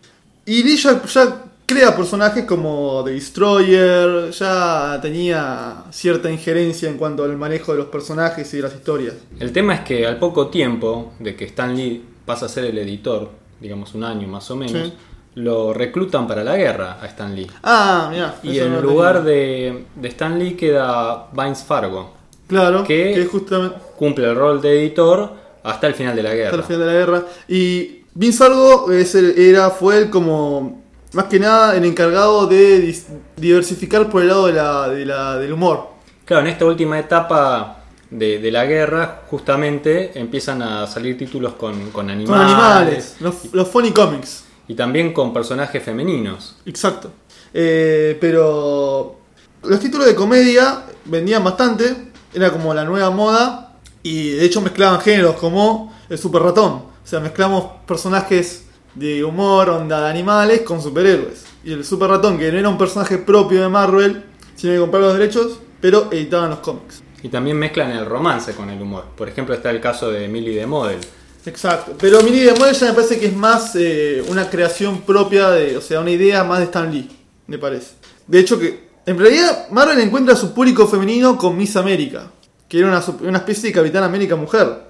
Y 0.47 0.63
Lee 0.63 0.77
ya, 0.77 1.03
ya 1.05 1.45
crea 1.69 1.95
personajes 1.95 2.45
como 2.47 3.03
The 3.05 3.11
Destroyer, 3.13 4.31
ya 4.31 4.99
tenía 5.03 5.85
cierta 5.91 6.31
injerencia 6.31 6.89
en 6.89 6.97
cuanto 6.97 7.25
al 7.25 7.37
manejo 7.37 7.73
de 7.73 7.79
los 7.79 7.89
personajes 7.89 8.53
y 8.55 8.57
de 8.57 8.63
las 8.63 8.75
historias. 8.75 9.15
El 9.39 9.53
tema 9.53 9.75
es 9.75 9.81
que 9.81 10.07
al 10.07 10.17
poco 10.19 10.47
tiempo 10.49 11.13
de 11.19 11.37
que 11.37 11.45
Stan 11.45 11.77
Lee 11.77 12.03
pasa 12.25 12.47
a 12.47 12.49
ser 12.49 12.65
el 12.65 12.79
editor, 12.79 13.29
digamos 13.61 13.95
un 13.95 14.05
año 14.05 14.27
más 14.27 14.51
o 14.51 14.57
menos, 14.57 14.73
Sí. 14.89 14.93
lo 15.35 15.75
reclutan 15.75 16.27
para 16.27 16.43
la 16.43 16.57
guerra 16.57 16.99
a 17.03 17.07
Stan 17.07 17.35
Lee. 17.37 17.47
Ah, 17.63 18.09
mira. 18.11 18.37
Y 18.43 18.59
en 18.59 18.81
lugar 18.81 19.23
de, 19.23 19.85
de 19.95 20.09
Stan 20.09 20.39
Lee 20.39 20.55
queda 20.55 21.27
Vince 21.35 21.67
Fargo. 21.67 22.15
Claro, 22.47 22.83
que- 22.83 23.29
justamente 23.31 23.77
Cumple 23.99 24.25
el 24.31 24.37
rol 24.37 24.63
de 24.63 24.81
editor 24.81 25.33
hasta 25.65 25.87
el 25.87 25.93
final 25.95 26.17
de 26.17 26.23
la 26.23 26.33
guerra. 26.35 26.49
hasta 26.49 26.61
el 26.61 26.63
final 26.65 26.81
de 26.81 26.87
la 26.87 26.93
guerra. 26.99 27.25
Y 27.47 28.05
Vince 28.15 28.39
Fargo 28.39 28.91
es 28.91 29.15
el- 29.15 29.39
era, 29.39 29.69
fue 29.71 29.99
el 29.99 30.09
como, 30.09 30.83
más 31.13 31.25
que 31.27 31.39
nada, 31.41 31.77
el 31.77 31.85
encargado 31.85 32.47
de 32.47 32.95
diversificar 33.37 34.09
por 34.11 34.23
el 34.23 34.29
lado 34.29 34.47
de 34.47 34.53
la, 34.53 34.89
de 34.89 35.07
la- 35.07 35.37
del 35.39 35.53
humor. 35.53 35.89
Claro, 36.25 36.43
en 36.43 36.49
esta 36.53 36.65
última 36.67 36.99
etapa 36.99 37.85
de, 38.11 38.39
de 38.39 38.51
la 38.51 38.65
guerra, 38.67 39.23
justamente 39.31 40.19
empiezan 40.19 40.61
a 40.63 40.87
salir 40.87 41.17
títulos 41.17 41.55
con, 41.55 41.91
con 41.91 42.11
animales. 42.11 42.29
Con 42.29 42.41
animales, 42.47 43.17
los, 43.21 43.53
los 43.53 43.69
funny 43.69 43.93
comics. 43.93 44.45
Y 44.69 44.75
también 44.75 45.15
con 45.15 45.33
personajes 45.33 45.83
femeninos. 45.83 46.57
Exacto. 46.67 47.11
Eh, 47.55 48.19
pero 48.21 49.17
los 49.63 49.81
títulos 49.81 50.07
de 50.07 50.15
comedia 50.15 50.85
vendían 51.07 51.43
bastante, 51.43 52.11
era 52.35 52.51
como 52.53 52.75
la 52.75 52.85
nueva 52.85 53.11
moda 53.11 53.77
y 54.03 54.31
de 54.33 54.45
hecho 54.45 54.61
mezclaban 54.61 55.01
géneros 55.01 55.37
como 55.37 55.97
el 56.11 56.19
super 56.19 56.43
ratón. 56.43 56.73
O 56.73 57.07
sea, 57.11 57.21
mezclamos 57.21 57.65
personajes 57.87 58.65
de 58.95 59.25
humor, 59.25 59.71
onda 59.71 60.01
de 60.03 60.11
animales 60.11 60.63
con 60.63 60.83
superhéroes. 60.83 61.45
Y 61.65 61.73
el 61.73 61.85
super 61.85 62.09
ratón, 62.09 62.39
que 62.39 62.51
no 62.51 62.59
era 62.59 62.69
un 62.69 62.79
personaje 62.79 63.19
propio 63.19 63.63
de 63.63 63.69
Marvel, 63.69 64.25
sino 64.55 64.73
que 64.73 64.79
comprar 64.79 65.03
los 65.03 65.15
derechos, 65.15 65.61
pero 65.81 66.09
editaban 66.11 66.51
los 66.51 66.61
cómics. 66.61 67.03
Y 67.23 67.29
también 67.29 67.57
mezclan 67.57 67.91
el 67.91 68.07
romance 68.07 68.55
con 68.55 68.71
el 68.71 68.81
humor. 68.81 69.07
Por 69.17 69.29
ejemplo, 69.29 69.55
está 69.55 69.71
el 69.71 69.81
caso 69.81 70.11
de 70.11 70.29
Millie 70.29 70.55
de 70.55 70.67
Model. 70.67 71.01
Exacto. 71.47 71.95
Pero 71.99 72.23
Mini 72.23 72.41
de 72.41 72.53
Model 72.55 72.75
ya 72.75 72.87
me 72.87 72.93
parece 72.93 73.19
que 73.19 73.27
es 73.27 73.37
más 73.37 73.75
eh, 73.75 74.25
una 74.29 74.49
creación 74.49 75.03
propia 75.03 75.51
de, 75.51 75.77
o 75.77 75.81
sea, 75.81 76.01
una 76.01 76.11
idea 76.11 76.45
más 76.45 76.59
de 76.59 76.65
Stan 76.67 76.93
Lee. 76.93 77.09
me 77.47 77.59
parece. 77.59 77.95
De 78.27 78.39
hecho 78.39 78.59
que, 78.59 78.89
en 79.07 79.19
realidad, 79.19 79.69
Marvel 79.71 79.99
encuentra 80.01 80.35
a 80.35 80.37
su 80.37 80.53
público 80.53 80.87
femenino 80.87 81.39
con 81.39 81.57
Miss 81.57 81.77
América, 81.77 82.31
que 82.69 82.79
era 82.79 82.89
una, 82.89 83.03
una 83.27 83.39
especie 83.39 83.71
de 83.71 83.75
Capitán 83.75 84.05
América 84.05 84.37
mujer, 84.37 84.89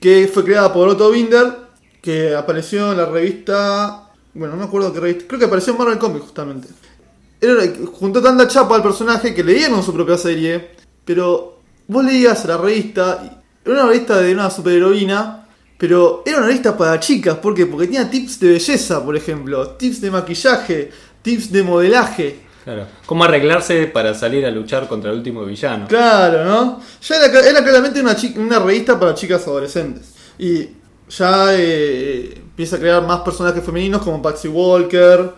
que 0.00 0.28
fue 0.32 0.44
creada 0.44 0.72
por 0.72 0.88
Otto 0.88 1.10
Binder, 1.10 1.69
que 2.00 2.34
apareció 2.34 2.92
en 2.92 2.98
la 2.98 3.06
revista, 3.06 4.10
bueno, 4.34 4.54
no 4.54 4.60
me 4.60 4.66
acuerdo 4.66 4.92
qué 4.92 5.00
revista, 5.00 5.24
creo 5.26 5.38
que 5.38 5.46
apareció 5.46 5.72
en 5.72 5.78
Marvel 5.78 5.98
Comics 5.98 6.24
justamente. 6.24 6.68
Era, 7.40 7.62
juntó 7.92 8.22
tanta 8.22 8.46
chapa 8.48 8.76
al 8.76 8.82
personaje 8.82 9.34
que 9.34 9.44
le 9.44 9.54
dieron 9.54 9.82
su 9.82 9.92
propia 9.92 10.18
serie, 10.18 10.70
pero 11.04 11.60
vos 11.86 12.04
leías 12.04 12.44
la 12.44 12.56
revista, 12.56 13.42
era 13.64 13.74
una 13.74 13.86
revista 13.86 14.20
de 14.20 14.32
una 14.32 14.50
superheroína, 14.50 15.46
pero 15.78 16.22
era 16.26 16.38
una 16.38 16.46
revista 16.46 16.76
para 16.76 17.00
chicas, 17.00 17.36
¿por 17.36 17.54
qué? 17.54 17.66
Porque 17.66 17.86
tenía 17.86 18.10
tips 18.10 18.40
de 18.40 18.52
belleza, 18.52 19.04
por 19.04 19.16
ejemplo, 19.16 19.70
tips 19.70 20.00
de 20.00 20.10
maquillaje, 20.10 20.90
tips 21.22 21.52
de 21.52 21.62
modelaje. 21.62 22.40
Claro. 22.64 22.86
¿Cómo 23.06 23.24
arreglarse 23.24 23.86
para 23.86 24.14
salir 24.14 24.44
a 24.44 24.50
luchar 24.50 24.86
contra 24.86 25.10
el 25.10 25.16
último 25.16 25.44
villano? 25.44 25.88
Claro, 25.88 26.44
¿no? 26.44 26.80
Ya 27.02 27.16
era, 27.16 27.40
era 27.40 27.64
claramente 27.64 28.02
una 28.36 28.58
revista 28.58 29.00
para 29.00 29.14
chicas 29.14 29.46
adolescentes. 29.46 30.14
Y 30.38 30.68
ya 31.10 31.46
eh, 31.56 32.34
empieza 32.36 32.76
a 32.76 32.78
crear 32.78 33.06
más 33.06 33.20
personajes 33.20 33.62
femeninos 33.62 34.02
como 34.02 34.22
Patsy 34.22 34.48
Walker. 34.48 35.32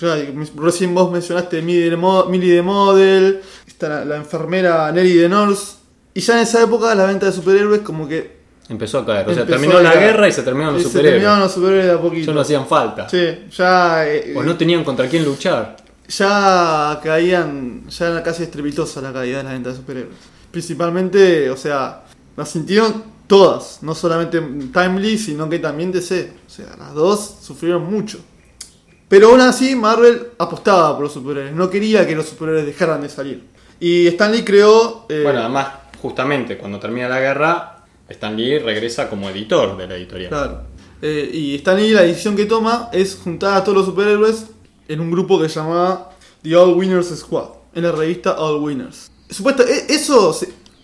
Ya, 0.00 0.16
recién 0.56 0.94
vos 0.94 1.12
mencionaste 1.12 1.60
Millie 1.60 1.90
de, 1.90 1.96
Mo- 1.96 2.24
Millie 2.24 2.54
de 2.54 2.62
Model. 2.62 3.42
Está 3.66 3.88
la, 3.88 4.04
la 4.06 4.16
enfermera 4.16 4.90
Nelly 4.92 5.14
de 5.14 5.28
Norse. 5.28 5.74
Y 6.14 6.20
ya 6.20 6.34
en 6.36 6.40
esa 6.44 6.62
época 6.62 6.94
la 6.94 7.04
venta 7.06 7.26
de 7.26 7.32
superhéroes 7.32 7.80
como 7.82 8.08
que... 8.08 8.40
Empezó 8.68 8.98
a 9.00 9.06
caer. 9.06 9.28
O 9.28 9.34
sea, 9.34 9.44
terminó 9.44 9.78
la 9.80 9.94
guerra 9.94 10.28
y 10.28 10.32
se 10.32 10.42
terminaron 10.42 10.74
los 10.74 10.82
y 10.82 10.84
se 10.86 10.90
superhéroes. 10.90 11.14
terminaron 11.20 11.40
los 11.42 11.52
superhéroes 11.52 11.86
de 11.86 11.92
a 11.92 12.00
poquito. 12.00 12.26
Ya 12.28 12.32
no 12.34 12.40
hacían 12.40 12.66
falta. 12.66 13.08
Sí, 13.08 13.46
ya... 13.56 14.08
eh, 14.08 14.32
O 14.36 14.42
no 14.42 14.56
tenían 14.56 14.84
contra 14.84 15.06
quién 15.08 15.24
luchar. 15.24 15.76
ya 16.08 16.98
caían, 17.02 17.88
ya 17.88 18.06
era 18.08 18.22
casi 18.22 18.44
estrepitosa 18.44 19.00
la 19.02 19.12
caída 19.12 19.38
de 19.38 19.44
la 19.44 19.50
venta 19.52 19.70
de 19.70 19.76
superhéroes. 19.76 20.14
Principalmente, 20.50 21.50
o 21.50 21.56
sea, 21.56 22.02
la 22.36 22.46
sintieron 22.46 23.04
todas, 23.30 23.78
no 23.82 23.94
solamente 23.94 24.40
Timely, 24.40 25.16
sino 25.16 25.48
que 25.48 25.60
también 25.60 25.92
DC. 25.92 26.32
O 26.44 26.50
sea, 26.50 26.74
las 26.76 26.92
dos 26.94 27.36
sufrieron 27.40 27.88
mucho. 27.88 28.18
Pero 29.08 29.28
aún 29.28 29.40
así, 29.40 29.76
Marvel 29.76 30.30
apostaba 30.36 30.94
por 30.94 31.04
los 31.04 31.12
superhéroes, 31.12 31.54
no 31.54 31.70
quería 31.70 32.04
que 32.08 32.16
los 32.16 32.26
superhéroes 32.26 32.66
dejaran 32.66 33.02
de 33.02 33.08
salir. 33.08 33.44
Y 33.78 34.08
Stan 34.08 34.32
Lee 34.32 34.42
creó... 34.44 35.06
eh, 35.08 35.20
Bueno, 35.22 35.38
además, 35.40 35.68
justamente 36.02 36.58
cuando 36.58 36.80
termina 36.80 37.08
la 37.08 37.20
guerra, 37.20 37.84
Stan 38.08 38.36
Lee 38.36 38.58
regresa 38.58 39.08
como 39.08 39.30
editor 39.30 39.76
de 39.76 39.86
la 39.86 39.94
editorial. 39.94 40.28
Claro. 40.30 40.62
Eh, 41.00 41.30
y 41.32 41.54
Stan 41.54 41.76
Lee 41.76 41.92
la 41.92 42.02
decisión 42.02 42.34
que 42.34 42.46
toma 42.46 42.88
es 42.92 43.14
juntar 43.22 43.54
a 43.56 43.62
todos 43.62 43.78
los 43.78 43.86
superhéroes 43.86 44.46
en 44.88 45.00
un 45.00 45.10
grupo 45.12 45.40
que 45.40 45.48
se 45.48 45.60
llamaba 45.60 46.10
The 46.42 46.56
All 46.56 46.74
Winners 46.74 47.08
Squad, 47.16 47.48
en 47.76 47.84
la 47.84 47.92
revista 47.92 48.32
All 48.40 48.60
Winners. 48.60 49.08
Supuesto, 49.30 49.62
e- 49.62 49.86
eso 49.88 50.36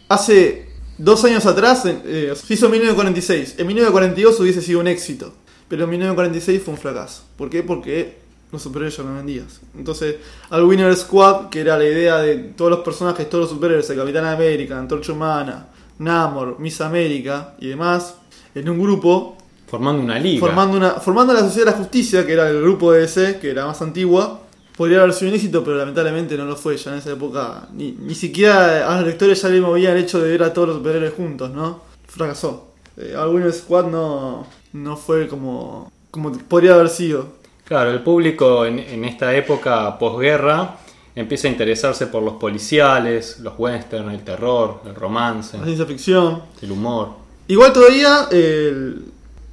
hace 0.08 0.65
dos 0.98 1.24
años 1.24 1.46
atrás 1.46 1.84
eh, 1.86 2.32
se 2.34 2.54
hizo 2.54 2.66
en 2.66 2.72
1946. 2.72 3.56
En 3.58 3.66
1942 3.66 4.40
hubiese 4.40 4.62
sido 4.62 4.80
un 4.80 4.88
éxito, 4.88 5.32
pero 5.68 5.84
en 5.84 5.90
1946 5.90 6.62
fue 6.62 6.74
un 6.74 6.80
fracaso. 6.80 7.22
¿Por 7.36 7.50
qué? 7.50 7.62
Porque 7.62 8.18
los 8.52 8.62
superhéroes 8.62 8.96
ya 8.96 9.02
no 9.02 9.14
vendían. 9.14 9.46
Entonces, 9.76 10.16
All 10.50 10.64
Winners 10.64 11.00
Squad, 11.00 11.48
que 11.48 11.60
era 11.60 11.76
la 11.76 11.84
idea 11.84 12.18
de 12.18 12.36
todos 12.36 12.70
los 12.70 12.80
personajes, 12.80 13.28
todos 13.28 13.42
los 13.42 13.50
superhéroes, 13.50 13.88
el 13.90 13.96
Capitán 13.96 14.24
América, 14.24 14.78
Antorcha 14.78 15.12
Humana, 15.12 15.68
Namor, 15.98 16.58
Miss 16.58 16.80
América 16.80 17.54
y 17.58 17.68
demás, 17.68 18.14
en 18.54 18.68
un 18.68 18.80
grupo 18.80 19.36
Formando 19.66 20.00
una 20.00 20.18
liga. 20.18 20.38
formando 20.38 20.76
una 20.76 20.90
formando 20.92 21.32
la 21.32 21.40
Sociedad 21.40 21.66
de 21.66 21.72
la 21.72 21.78
Justicia, 21.78 22.24
que 22.24 22.32
era 22.32 22.48
el 22.48 22.62
grupo 22.62 22.92
de 22.92 23.00
DC, 23.00 23.40
que 23.40 23.50
era 23.50 23.66
más 23.66 23.82
antigua, 23.82 24.42
podría 24.76 25.00
haber 25.00 25.12
sido 25.12 25.30
un 25.30 25.35
éxito, 25.37 25.64
pero 25.64 25.76
lamentablemente 25.78 26.37
no 26.37 26.45
lo 26.45 26.56
fue. 26.56 26.76
Ya 26.76 26.92
en 26.92 26.99
esa 26.99 27.12
época 27.12 27.68
ni, 27.73 27.92
ni 27.92 28.14
siquiera 28.14 28.88
a 28.92 28.97
los 29.00 29.06
lectores 29.06 29.40
ya 29.40 29.49
le 29.49 29.61
movía 29.61 29.92
el 29.92 29.99
hecho 29.99 30.21
de 30.21 30.30
ver 30.30 30.42
a 30.42 30.52
todos 30.52 30.68
los 30.68 30.76
superhéroes 30.78 31.14
juntos, 31.14 31.50
¿no? 31.50 31.80
Fracasó. 32.09 32.68
Eh, 32.97 33.14
All 33.16 33.52
Squad 33.52 33.87
no, 33.87 34.47
no 34.73 34.97
fue 34.97 35.28
como, 35.28 35.90
como 36.11 36.33
podría 36.33 36.75
haber 36.75 36.88
sido. 36.88 37.28
Claro, 37.64 37.90
el 37.90 38.02
público 38.02 38.64
en, 38.64 38.78
en 38.78 39.04
esta 39.04 39.35
época 39.35 39.99
posguerra 39.99 40.78
empieza 41.14 41.49
a 41.49 41.50
interesarse 41.50 42.06
por 42.06 42.23
los 42.23 42.35
policiales, 42.35 43.38
los 43.40 43.54
western, 43.59 44.11
el 44.11 44.23
terror, 44.23 44.83
el 44.87 44.95
romance, 44.95 45.56
La 45.59 45.64
ciencia 45.64 45.87
ficción. 45.87 46.42
el 46.62 46.71
humor. 46.73 47.09
Igual 47.49 47.73
todavía 47.73 48.28
eh, 48.30 48.95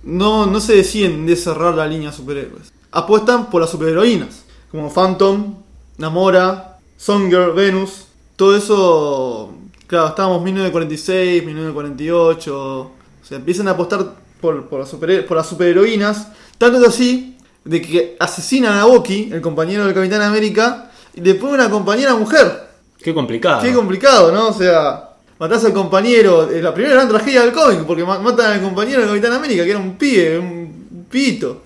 no, 0.03 0.45
no 0.45 0.59
se 0.59 0.75
deciden 0.75 1.25
de 1.25 1.35
cerrar 1.35 1.73
la 1.75 1.87
línea 1.87 2.11
de 2.11 2.15
superhéroes. 2.17 2.71
Apuestan 2.91 3.49
por 3.49 3.61
las 3.61 3.69
superheroínas, 3.71 4.42
como 4.73 4.89
Phantom, 4.91 5.55
Namora, 5.97 6.79
Songer, 6.97 7.51
Venus. 7.53 8.07
Todo 8.35 8.57
eso, 8.57 9.53
claro, 9.87 10.07
estábamos 10.07 10.41
1946, 10.43 11.45
1948. 11.45 12.79
O 12.81 12.91
sea, 13.21 13.37
empiezan 13.37 13.67
a 13.67 13.71
apostar 13.71 14.15
por, 14.41 14.67
por, 14.67 14.79
las, 14.81 14.91
superhe- 14.91 15.23
por 15.25 15.37
las 15.37 15.47
superheroínas. 15.47 16.27
Tanto 16.57 16.79
es 16.81 16.87
así 16.87 17.37
de 17.63 17.81
que 17.81 18.17
asesinan 18.19 18.73
a 18.79 18.85
Bucky, 18.85 19.29
el 19.31 19.39
compañero 19.41 19.85
del 19.85 19.93
Capitán 19.93 20.21
América, 20.21 20.89
y 21.13 21.21
le 21.21 21.35
ponen 21.35 21.55
una 21.55 21.69
compañera 21.69 22.15
mujer. 22.15 22.67
Qué 22.97 23.13
complicado. 23.13 23.61
Qué 23.61 23.71
complicado, 23.73 24.31
¿no? 24.31 24.47
O 24.49 24.53
sea, 24.53 25.11
matás 25.39 25.63
al 25.65 25.73
compañero, 25.73 26.49
la 26.51 26.73
primera 26.73 26.95
gran 26.95 27.07
tragedia 27.09 27.41
del 27.41 27.51
cómic, 27.53 27.83
porque 27.85 28.03
ma- 28.03 28.19
matan 28.19 28.53
al 28.53 28.61
compañero 28.61 29.01
del 29.01 29.09
Capitán 29.09 29.33
América, 29.33 29.63
que 29.63 29.69
era 29.69 29.79
un 29.79 29.95
pibe, 29.97 30.39
un 30.39 31.05
pito. 31.09 31.61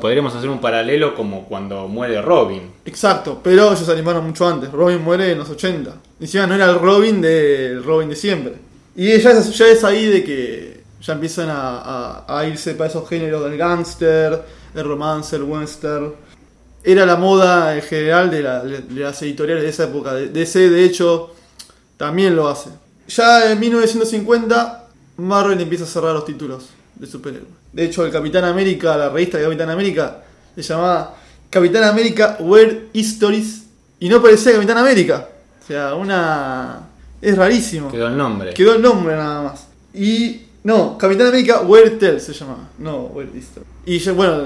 Podríamos 0.00 0.34
hacer 0.34 0.48
un 0.48 0.60
paralelo 0.60 1.14
como 1.14 1.44
cuando 1.46 1.88
muere 1.88 2.20
Robin. 2.22 2.70
Exacto, 2.84 3.40
pero 3.42 3.66
ellos 3.72 3.80
se 3.80 3.92
animaron 3.92 4.26
mucho 4.26 4.46
antes. 4.46 4.70
Robin 4.70 5.00
muere 5.02 5.32
en 5.32 5.38
los 5.38 5.48
80. 5.50 5.94
Encima 6.20 6.46
no 6.46 6.54
era 6.54 6.66
el 6.70 6.78
Robin 6.78 7.20
del 7.20 7.82
Robin 7.82 8.08
de 8.08 8.16
siempre. 8.16 8.54
Y 8.94 9.18
ya 9.18 9.30
es, 9.32 9.84
ahí 9.84 10.06
de 10.06 10.22
que 10.24 10.82
ya 11.00 11.14
empiezan 11.14 11.48
a, 11.50 12.44
irse 12.48 12.74
para 12.74 12.90
esos 12.90 13.08
géneros 13.08 13.42
del 13.44 13.56
gángster, 13.56 14.42
el 14.74 14.84
romance, 14.84 15.34
el 15.36 15.42
western. 15.44 16.12
Era 16.84 17.06
la 17.06 17.16
moda 17.16 17.74
en 17.76 17.82
general 17.82 18.30
de, 18.30 18.42
la- 18.42 18.62
de 18.64 18.82
las 19.00 19.22
editoriales 19.22 19.62
de 19.64 19.70
esa 19.70 19.84
época. 19.84 20.14
De- 20.14 20.28
DC, 20.28 20.68
de 20.70 20.84
hecho, 20.84 21.34
también 21.96 22.34
lo 22.36 22.48
hace. 22.48 22.70
Ya 23.08 23.50
en 23.52 23.60
1950, 23.60 24.84
Marvel 25.16 25.60
empieza 25.60 25.84
a 25.84 25.88
cerrar 25.88 26.14
los 26.14 26.24
títulos 26.24 26.68
de 27.02 27.08
superhéroes. 27.08 27.50
De 27.72 27.84
hecho, 27.84 28.06
el 28.06 28.12
Capitán 28.12 28.44
América, 28.44 28.96
la 28.96 29.08
revista 29.08 29.36
de 29.36 29.44
Capitán 29.44 29.70
América, 29.70 30.22
se 30.54 30.62
llamaba 30.62 31.16
Capitán 31.50 31.82
América 31.82 32.36
Weird 32.38 32.90
Histories 32.92 33.64
y 33.98 34.08
no 34.08 34.22
parecía 34.22 34.52
Capitán 34.52 34.78
América. 34.78 35.28
O 35.62 35.66
sea, 35.66 35.94
una... 35.96 36.88
Es 37.20 37.36
rarísimo. 37.36 37.90
Quedó 37.90 38.06
el 38.06 38.16
nombre. 38.16 38.54
Quedó 38.54 38.74
el 38.74 38.82
nombre 38.82 39.16
nada 39.16 39.42
más. 39.42 39.66
Y. 39.94 40.42
No, 40.64 40.96
Capitán 40.96 41.28
América 41.28 41.62
Weird 41.62 41.98
Tales 41.98 42.22
se 42.22 42.32
llamaba. 42.32 42.68
No, 42.78 43.06
Weird 43.06 43.34
History. 43.34 43.66
Y 43.84 43.98
ya, 43.98 44.12
bueno, 44.12 44.44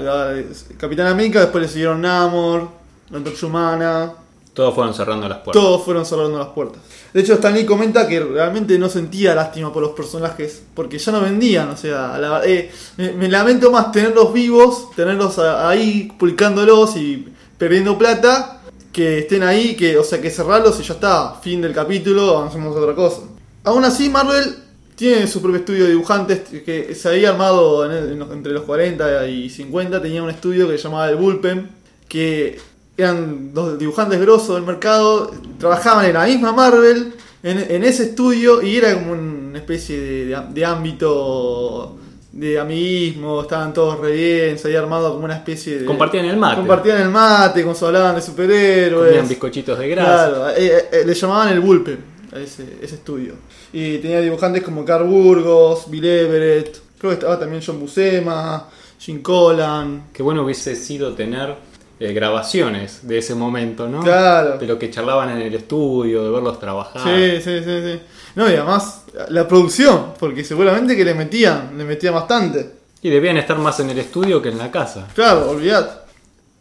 Capitán 0.77 1.07
América 1.07 1.41
después 1.41 1.63
le 1.63 1.67
siguieron 1.67 2.01
Namor, 2.01 2.69
la 3.09 3.17
Antorcha 3.17 3.45
Humana. 3.45 4.13
Todos 4.57 4.73
fueron 4.73 4.95
cerrando 4.95 5.29
las 5.29 5.37
puertas. 5.37 5.61
Todos 5.61 5.85
fueron 5.85 6.03
cerrando 6.03 6.39
las 6.39 6.47
puertas. 6.47 6.81
De 7.13 7.21
hecho, 7.21 7.33
Stan 7.33 7.53
Lee 7.53 7.63
comenta 7.63 8.07
que 8.07 8.19
realmente 8.19 8.79
no 8.79 8.89
sentía 8.89 9.35
lástima 9.35 9.71
por 9.71 9.83
los 9.83 9.91
personajes 9.91 10.63
porque 10.73 10.97
ya 10.97 11.11
no 11.11 11.21
vendían. 11.21 11.69
O 11.69 11.77
sea, 11.77 12.19
eh, 12.43 12.71
me, 12.97 13.11
me 13.11 13.29
lamento 13.29 13.69
más 13.69 13.91
tenerlos 13.91 14.33
vivos, 14.33 14.89
tenerlos 14.95 15.37
ahí 15.37 16.11
publicándolos 16.17 16.97
y 16.97 17.27
perdiendo 17.55 17.99
plata, 17.99 18.63
que 18.91 19.19
estén 19.19 19.43
ahí, 19.43 19.75
que, 19.75 19.95
o 19.95 20.03
sea, 20.03 20.19
que 20.19 20.31
cerrarlos 20.31 20.79
y 20.79 20.83
ya 20.83 20.95
está. 20.95 21.35
Fin 21.35 21.61
del 21.61 21.71
capítulo, 21.71 22.39
avancemos 22.39 22.75
a 22.75 22.79
otra 22.79 22.95
cosa. 22.95 23.21
Aún 23.63 23.85
así, 23.85 24.09
Marvel 24.09 24.55
tiene 24.95 25.27
su 25.27 25.39
propio 25.39 25.59
estudio 25.59 25.83
de 25.83 25.91
dibujantes 25.91 26.41
que 26.65 26.95
se 26.95 27.07
había 27.07 27.29
armado 27.29 27.85
entre 27.93 28.53
los 28.53 28.63
40 28.63 29.27
y 29.27 29.51
50. 29.51 30.01
Tenía 30.01 30.23
un 30.23 30.31
estudio 30.31 30.67
que 30.67 30.79
se 30.79 30.85
llamaba 30.85 31.07
el 31.11 31.15
Bullpen, 31.15 31.69
que 32.09 32.57
eran 32.97 33.53
dos 33.53 33.77
dibujantes 33.77 34.19
grosos 34.19 34.55
del 34.55 34.63
mercado, 34.65 35.31
trabajaban 35.59 36.05
en 36.05 36.13
la 36.13 36.25
misma 36.25 36.51
Marvel, 36.51 37.13
en, 37.43 37.59
en 37.71 37.83
ese 37.83 38.03
estudio, 38.05 38.61
y 38.61 38.77
era 38.77 38.93
como 38.95 39.11
una 39.13 39.59
especie 39.59 39.99
de, 39.99 40.25
de- 40.25 40.41
de 40.53 40.65
ámbito 40.65 41.95
de 42.31 42.59
amiguismo, 42.59 43.41
estaban 43.41 43.73
todos 43.73 43.99
re 43.99 44.11
bien, 44.11 44.59
se 44.59 44.67
había 44.67 44.79
armado 44.79 45.11
como 45.13 45.25
una 45.25 45.35
especie 45.35 45.79
de... 45.79 45.85
Compartían 45.85 46.25
el 46.25 46.37
mate. 46.37 46.57
Compartían 46.57 47.01
el 47.01 47.09
mate, 47.09 47.63
como 47.63 47.73
se 47.73 47.85
hablaban 47.85 48.15
de 48.15 48.21
superhéroes. 48.21 49.07
Comían 49.09 49.27
bizcochitos 49.27 49.79
de 49.79 49.89
grasa. 49.89 50.29
Claro, 50.29 50.49
eh, 50.55 50.85
eh, 50.91 51.03
le 51.05 51.13
llamaban 51.15 51.49
el 51.49 51.59
Bullpen 51.61 51.97
a 52.35 52.39
ese, 52.39 52.77
ese 52.81 52.95
estudio. 52.95 53.33
Y 53.73 53.97
tenía 53.99 54.21
dibujantes 54.21 54.61
como 54.63 54.85
Carl 54.85 55.05
Burgos, 55.07 55.89
Bill 55.89 56.05
Everett, 56.05 56.77
creo 56.99 57.09
que 57.11 57.15
estaba 57.15 57.39
también 57.39 57.63
John 57.65 57.79
Buscema, 57.79 58.67
Jim 58.99 59.21
Collan. 59.23 60.03
Qué 60.13 60.21
bueno 60.21 60.43
hubiese 60.43 60.75
sido 60.75 61.13
tener 61.13 61.55
eh, 61.99 62.13
grabaciones 62.13 63.07
de 63.07 63.17
ese 63.17 63.33
momento, 63.35 63.87
¿no? 63.87 64.01
Claro. 64.01 64.57
De 64.57 64.65
lo 64.67 64.77
que 64.77 64.89
charlaban 64.91 65.29
en 65.29 65.41
el 65.41 65.55
estudio, 65.55 66.23
de 66.23 66.29
verlos 66.29 66.59
trabajar. 66.59 67.01
Sí, 67.03 67.41
sí, 67.41 67.59
sí, 67.63 67.81
sí. 67.83 67.99
No, 68.35 68.49
y 68.49 68.53
además 68.53 69.03
la 69.29 69.47
producción, 69.47 70.13
porque 70.19 70.43
seguramente 70.43 70.95
que 70.95 71.03
le 71.05 71.13
metían, 71.15 71.71
le 71.77 71.83
metían 71.85 72.13
bastante. 72.13 72.71
Y 73.01 73.09
debían 73.09 73.37
estar 73.37 73.57
más 73.59 73.79
en 73.79 73.89
el 73.89 73.99
estudio 73.99 74.41
que 74.41 74.49
en 74.49 74.57
la 74.57 74.69
casa. 74.71 75.07
Claro, 75.15 75.49
olvidad. 75.51 76.01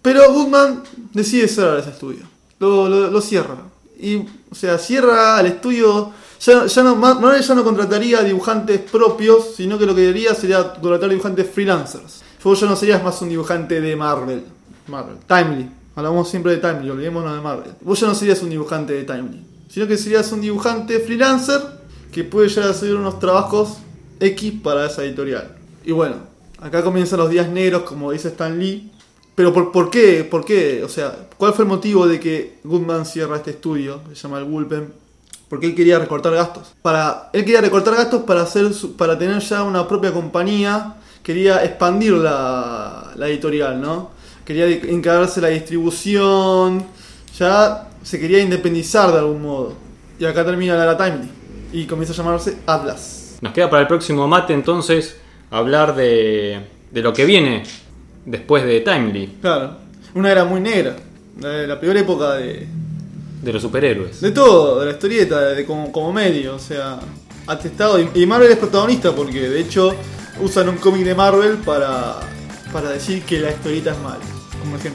Pero 0.02 0.33
Goodman 0.33 0.83
decide 1.12 1.49
cerrar 1.49 1.78
ese 1.78 1.90
estudio. 1.90 2.25
Lo, 2.59 2.88
lo- 2.88 3.11
lo 3.11 3.21
cierra. 3.21 3.57
Y, 3.99 4.16
o 4.50 4.55
sea, 4.55 4.78
cierra 4.78 5.37
al 5.38 5.47
estudio. 5.47 6.12
Ya, 6.40 6.66
ya 6.66 6.83
no, 6.83 7.38
ya 7.40 7.55
no 7.55 7.64
contrataría 7.64 8.23
dibujantes 8.23 8.81
propios, 8.83 9.55
sino 9.57 9.78
que 9.78 9.87
lo 9.87 9.95
que 9.95 10.09
haría 10.09 10.35
sería 10.35 10.73
contratar 10.75 11.09
dibujantes 11.09 11.49
freelancers. 11.50 12.23
Vos 12.45 12.61
ya 12.61 12.66
no 12.66 12.76
serías 12.76 13.02
más 13.02 13.21
un 13.23 13.31
dibujante 13.31 13.81
de 13.81 13.97
Marvel. 13.97 14.45
Marvel. 14.88 15.16
Timely. 15.26 15.71
Hablamos 15.95 16.28
siempre 16.28 16.52
de 16.52 16.59
Timely, 16.59 16.90
olvidémonos 16.90 17.35
de 17.35 17.40
Marvel. 17.40 17.73
Vos 17.81 17.99
ya 18.00 18.07
no 18.07 18.14
serías 18.14 18.43
un 18.43 18.50
dibujante 18.50 18.93
de 18.93 19.05
Timely, 19.05 19.43
sino 19.69 19.87
que 19.87 19.97
serías 19.97 20.31
un 20.33 20.43
dibujante 20.43 21.00
freelancer 21.00 21.61
que 22.12 22.25
puede 22.25 22.49
llegar 22.49 22.69
a 22.69 22.71
hacer 22.73 22.95
unos 22.95 23.19
trabajos 23.19 23.78
X 24.21 24.55
para 24.62 24.87
esa 24.87 25.05
editorial. 25.05 25.57
Y 25.85 25.93
bueno, 25.93 26.16
acá 26.61 26.83
comienzan 26.83 27.19
los 27.19 27.31
días 27.31 27.49
negros, 27.49 27.83
como 27.83 28.12
dice 28.12 28.28
Stan 28.28 28.59
Lee. 28.59 28.90
Pero 29.35 29.52
¿por, 29.52 29.71
por 29.71 29.90
qué? 29.90 30.25
¿Por 30.25 30.45
qué? 30.45 30.83
O 30.83 30.88
sea, 30.88 31.28
¿cuál 31.37 31.52
fue 31.52 31.64
el 31.64 31.69
motivo 31.69 32.07
de 32.07 32.19
que 32.19 32.59
Goodman 32.64 33.05
cierra 33.05 33.37
este 33.37 33.50
estudio? 33.50 34.00
Se 34.09 34.14
llama 34.14 34.38
el 34.38 34.45
Bullpen. 34.45 34.93
Porque 35.49 35.66
él 35.66 35.75
quería 35.75 35.99
recortar 35.99 36.35
gastos. 36.35 36.75
Para, 36.83 37.31
él 37.33 37.45
quería 37.45 37.61
recortar 37.61 37.95
gastos 37.95 38.23
para, 38.23 38.43
hacer 38.43 38.71
para 38.97 39.19
tener 39.19 39.40
ya 39.40 39.62
una 39.62 39.87
propia 39.87 40.12
compañía. 40.12 40.97
Quería 41.23 41.64
expandir 41.64 42.14
la, 42.14 43.12
la 43.14 43.28
editorial, 43.28 43.81
¿no? 43.81 44.11
Quería 44.47 44.67
encargarse 44.69 45.41
la 45.41 45.49
distribución. 45.49 46.87
Ya 47.38 47.88
se 48.03 48.19
quería 48.19 48.41
independizar 48.41 49.12
de 49.12 49.19
algún 49.19 49.43
modo. 49.43 49.75
Y 50.19 50.25
acá 50.25 50.45
termina 50.45 50.75
la 50.76 50.85
era 50.85 50.97
Timely. 50.97 51.29
Y 51.73 51.85
comienza 51.85 52.15
a 52.15 52.17
llamarse 52.17 52.57
Atlas. 52.67 53.37
Nos 53.43 53.53
queda 53.53 53.69
para 53.69 53.83
el 53.83 53.88
próximo 53.88 54.26
mate 54.26 54.55
entonces 54.55 55.17
hablar 55.50 55.95
de, 55.95 56.61
de 56.91 57.03
lo 57.03 57.12
que 57.12 57.25
viene 57.26 57.65
después 58.25 58.65
de 58.65 58.81
Timely, 58.81 59.38
Claro. 59.43 59.76
Una 60.15 60.33
era 60.33 60.45
muy 60.45 60.61
negra. 60.61 60.97
La, 61.41 61.53
la 61.67 61.79
peor 61.79 61.97
época 61.99 62.35
de, 62.37 62.67
de 63.43 63.53
los 63.53 63.61
superhéroes. 63.61 64.21
De 64.23 64.31
todo, 64.31 64.81
de 64.81 64.87
la 64.87 64.93
historieta, 64.93 65.41
de 65.41 65.67
como, 65.67 65.93
como 65.93 66.12
medio, 66.12 66.55
o 66.55 66.59
sea, 66.59 66.99
atestado. 67.47 68.00
Y, 68.00 68.09
y 68.15 68.25
Marvel 68.26 68.50
es 68.50 68.57
protagonista 68.57 69.12
porque 69.15 69.50
de 69.50 69.61
hecho 69.61 69.95
usan 70.41 70.71
un 70.71 70.76
cómic 70.79 71.05
de 71.05 71.15
Marvel 71.15 71.59
para, 71.59 72.21
para 72.73 72.91
decir 72.91 73.23
que 73.25 73.38
la 73.41 73.50
historieta 73.50 73.91
es 73.93 73.99
mala, 73.99 74.25
como. 74.71 74.95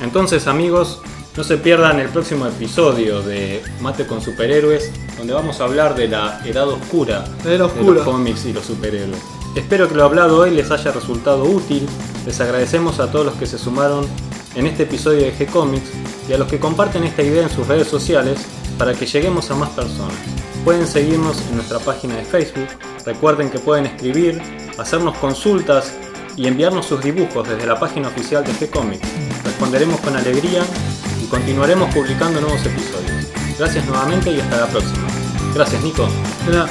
Entonces 0.00 0.46
amigos, 0.46 1.00
no 1.36 1.44
se 1.44 1.56
pierdan 1.56 2.00
el 2.00 2.08
próximo 2.08 2.46
episodio 2.46 3.22
de 3.22 3.62
Mate 3.80 4.06
con 4.06 4.20
Superhéroes, 4.20 4.90
donde 5.16 5.32
vamos 5.32 5.60
a 5.60 5.64
hablar 5.64 5.94
de 5.94 6.08
la 6.08 6.40
edad 6.44 6.68
oscura 6.68 7.24
La 7.44 7.64
oscura. 7.66 7.94
los 7.96 8.04
cómics 8.04 8.44
y 8.46 8.52
los 8.52 8.64
superhéroes. 8.66 9.20
Espero 9.54 9.88
que 9.88 9.94
lo 9.94 10.04
hablado 10.04 10.40
hoy 10.40 10.50
les 10.50 10.70
haya 10.70 10.92
resultado 10.92 11.44
útil. 11.44 11.86
Les 12.26 12.40
agradecemos 12.40 13.00
a 13.00 13.10
todos 13.10 13.26
los 13.26 13.34
que 13.36 13.46
se 13.46 13.58
sumaron 13.58 14.06
en 14.54 14.66
este 14.66 14.82
episodio 14.84 15.20
de 15.20 15.34
G-Comics 15.34 15.90
y 16.28 16.32
a 16.32 16.38
los 16.38 16.48
que 16.48 16.58
comparten 16.58 17.04
esta 17.04 17.22
idea 17.22 17.44
en 17.44 17.50
sus 17.50 17.66
redes 17.66 17.88
sociales 17.88 18.38
para 18.76 18.94
que 18.94 19.06
lleguemos 19.06 19.50
a 19.50 19.54
más 19.54 19.70
personas. 19.70 20.14
Pueden 20.64 20.86
seguirnos 20.86 21.40
en 21.48 21.56
nuestra 21.56 21.78
página 21.78 22.16
de 22.16 22.24
Facebook. 22.24 22.68
Recuerden 23.06 23.50
que 23.50 23.58
pueden 23.58 23.86
escribir, 23.86 24.42
hacernos 24.76 25.16
consultas 25.18 25.92
y 26.38 26.46
enviarnos 26.46 26.86
sus 26.86 27.02
dibujos 27.02 27.48
desde 27.48 27.66
la 27.66 27.78
página 27.78 28.08
oficial 28.08 28.44
de 28.44 28.52
G-Comics. 28.52 29.08
Responderemos 29.44 30.00
con 30.00 30.16
alegría 30.16 30.62
y 31.22 31.26
continuaremos 31.26 31.92
publicando 31.92 32.40
nuevos 32.40 32.64
episodios. 32.64 33.26
Gracias 33.58 33.84
nuevamente 33.86 34.30
y 34.30 34.40
hasta 34.40 34.60
la 34.60 34.66
próxima. 34.68 35.08
Gracias 35.52 35.82
Nico. 35.82 36.08
Nada. 36.48 36.68